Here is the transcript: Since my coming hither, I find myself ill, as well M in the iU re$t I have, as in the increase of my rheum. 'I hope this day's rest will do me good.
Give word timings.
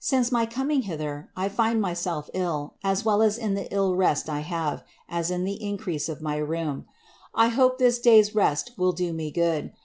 Since 0.00 0.32
my 0.32 0.46
coming 0.46 0.82
hither, 0.82 1.30
I 1.36 1.48
find 1.48 1.80
myself 1.80 2.28
ill, 2.34 2.74
as 2.82 3.04
well 3.04 3.22
M 3.22 3.30
in 3.38 3.54
the 3.54 3.68
iU 3.70 3.94
re$t 3.94 4.22
I 4.28 4.40
have, 4.40 4.82
as 5.08 5.30
in 5.30 5.44
the 5.44 5.62
increase 5.62 6.08
of 6.08 6.20
my 6.20 6.38
rheum. 6.38 6.86
'I 7.36 7.48
hope 7.50 7.78
this 7.78 8.00
day's 8.00 8.34
rest 8.34 8.72
will 8.76 8.90
do 8.90 9.12
me 9.12 9.30
good. 9.30 9.70